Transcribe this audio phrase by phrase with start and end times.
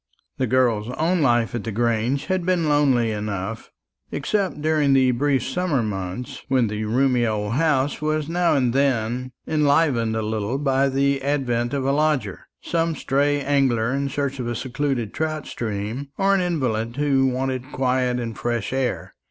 [0.39, 3.69] The girl's own life at the Grange had been lonely enough,
[4.11, 9.31] except during the brief summer months, when the roomy old house was now and then
[9.47, 14.47] enlivened a little by the advent of a lodger, some stray angler in search of
[14.47, 19.13] a secluded trout stream, or an invalid who wanted quiet and fresh air.